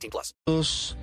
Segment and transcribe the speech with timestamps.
[0.00, 0.96] 18 plus.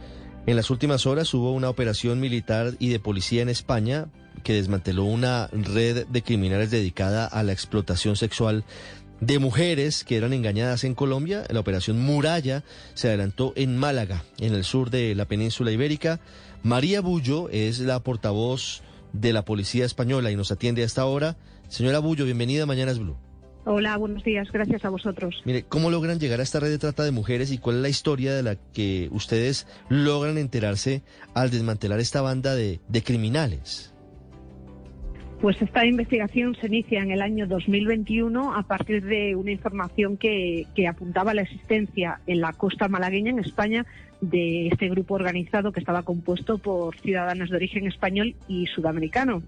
[0.45, 4.07] En las últimas horas hubo una operación militar y de policía en España
[4.43, 8.63] que desmanteló una red de criminales dedicada a la explotación sexual
[9.19, 11.43] de mujeres que eran engañadas en Colombia.
[11.49, 16.19] La operación Muralla se adelantó en Málaga, en el sur de la península ibérica.
[16.63, 21.35] María Bullo es la portavoz de la Policía Española y nos atiende a esta hora.
[21.67, 23.17] Señora Bullo, bienvenida a Mañanas Blue.
[23.69, 25.41] Hola, buenos días, gracias a vosotros.
[25.43, 27.89] Mire, ¿cómo logran llegar a esta red de trata de mujeres y cuál es la
[27.89, 31.01] historia de la que ustedes logran enterarse
[31.33, 33.93] al desmantelar esta banda de, de criminales?
[35.41, 40.65] Pues esta investigación se inicia en el año 2021 a partir de una información que,
[40.73, 43.85] que, apuntaba a la existencia en la costa malagueña, en España,
[44.21, 49.43] de este grupo organizado que estaba compuesto por ciudadanos de origen español y sudamericano.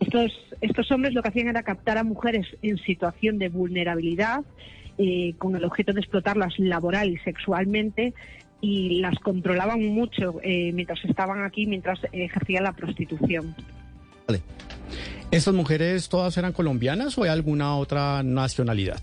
[0.00, 4.42] Estos, estos hombres lo que hacían era captar a mujeres en situación de vulnerabilidad
[4.98, 8.14] eh, con el objeto de explotarlas laboral y sexualmente
[8.60, 13.54] y las controlaban mucho eh, mientras estaban aquí, mientras ejercían la prostitución.
[15.30, 19.00] ¿Estas mujeres todas eran colombianas o hay alguna otra nacionalidad?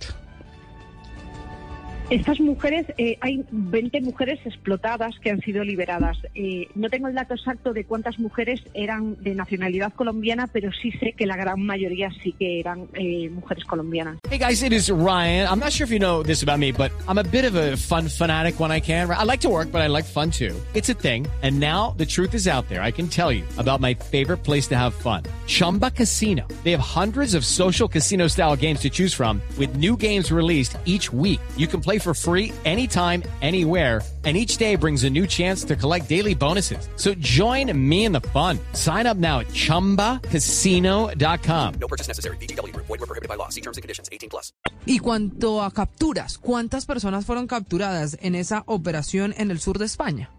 [2.10, 6.18] Estas mujeres, eh, hay 20 mujeres explotadas que han sido liberadas.
[6.36, 10.92] Eh, no tengo el dato exacto de cuántas mujeres eran de nacionalidad colombiana, pero sí
[11.00, 14.18] sé que la gran mayoría sí que eran eh, mujeres colombianas.
[14.30, 15.48] Hey guys, it is Ryan.
[15.48, 17.78] I'm not sure if you know this about me, but I'm a bit of a
[17.78, 19.10] fun fanatic when I can.
[19.10, 20.56] I like to work, but I like fun too.
[20.74, 21.26] It's a thing.
[21.42, 22.82] And now the truth is out there.
[22.82, 25.24] I can tell you about my favorite place to have fun.
[25.48, 26.48] Chumba Casino.
[26.64, 30.78] They have hundreds of social casino style games to choose from with new games released
[30.86, 31.40] each week.
[31.58, 35.76] You can play for free anytime, anywhere, and each day brings a new chance to
[35.76, 36.88] collect daily bonuses.
[36.96, 38.58] So join me in the fun.
[38.72, 41.74] Sign up now at ChumbaCasino.com.
[41.82, 42.38] No purchase necessary.
[42.38, 42.74] BGW.
[42.78, 43.50] Void were prohibited by law.
[43.50, 44.08] See terms and conditions.
[44.10, 44.54] 18 plus.
[44.86, 49.86] Y cuanto a capturas, ¿cuántas personas fueron capturadas en esa operación en el sur de
[49.86, 50.30] España?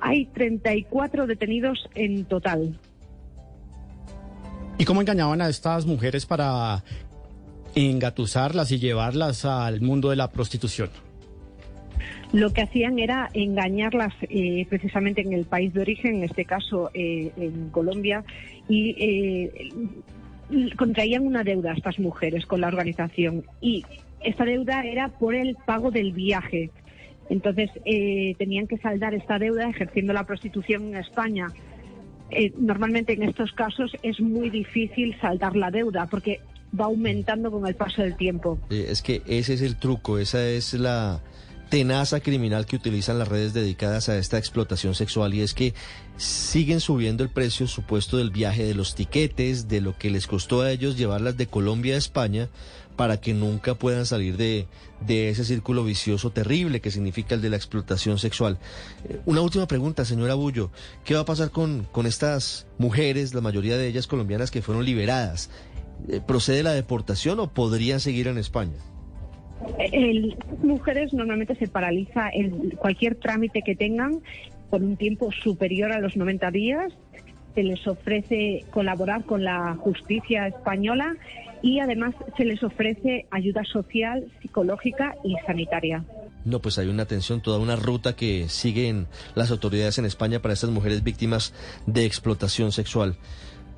[0.00, 2.78] Hay 34 detenidos en total.
[4.78, 6.82] ¿Y cómo engañaban a estas mujeres para
[7.74, 10.90] engatusarlas y llevarlas al mundo de la prostitución?
[12.32, 16.90] Lo que hacían era engañarlas eh, precisamente en el país de origen, en este caso
[16.94, 18.24] eh, en Colombia,
[18.68, 19.72] y eh,
[20.76, 23.44] contraían una deuda a estas mujeres con la organización.
[23.60, 23.84] Y
[24.22, 26.70] esta deuda era por el pago del viaje.
[27.28, 27.70] Entonces
[28.38, 31.46] tenían que saldar esta deuda ejerciendo la prostitución en España.
[32.58, 36.40] normalmente en estos casos es muy difícil saldar la deuda porque
[36.78, 38.58] va aumentando con el paso del tiempo.
[38.70, 41.22] Es que ese es el truco, esa es la
[41.70, 45.72] tenaza criminal que utilizan las redes dedicadas a esta explotación sexual y es que
[46.16, 50.62] siguen subiendo el precio supuesto del viaje, de los tiquetes, de lo que les costó
[50.62, 52.48] a ellos llevarlas de Colombia a España
[52.96, 54.66] para que nunca puedan salir de,
[55.00, 58.58] de ese círculo vicioso terrible que significa el de la explotación sexual.
[59.08, 60.70] Eh, una última pregunta, señora Bullo.
[61.04, 64.84] ¿Qué va a pasar con, con estas mujeres, la mayoría de ellas colombianas, que fueron
[64.84, 65.48] liberadas?
[66.08, 68.78] Eh, ¿Procede la deportación o podrían seguir en España?
[69.92, 74.20] El, mujeres normalmente se paraliza el, cualquier trámite que tengan
[74.70, 76.92] por un tiempo superior a los 90 días.
[77.54, 81.16] Se les ofrece colaborar con la justicia española
[81.62, 86.04] y además se les ofrece ayuda social, psicológica y sanitaria.
[86.44, 90.54] No, pues hay una atención, toda una ruta que siguen las autoridades en España para
[90.54, 91.52] estas mujeres víctimas
[91.86, 93.16] de explotación sexual.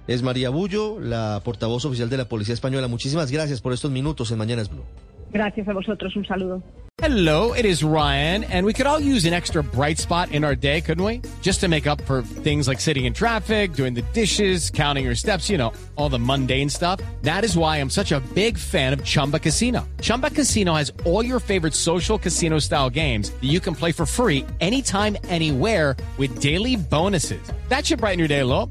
[0.09, 2.89] Es María Bullo, la portavoz oficial de la Policía Española.
[2.89, 4.85] Muchísimas gracias por estos minutos en Mañanas Blue.
[5.33, 6.63] Gracias a vosotros, un saludo.
[6.99, 10.55] Hello, it is Ryan, and we could all use an extra bright spot in our
[10.55, 11.21] day, couldn't we?
[11.41, 15.16] Just to make up for things like sitting in traffic, doing the dishes, counting your
[15.16, 17.01] steps, you know, all the mundane stuff.
[17.22, 19.89] That is why I'm such a big fan of Chumba Casino.
[20.01, 24.07] Chumba Casino has all your favorite social casino style games that you can play for
[24.07, 27.43] free anytime, anywhere with daily bonuses.
[27.69, 28.71] That should brighten your day a little.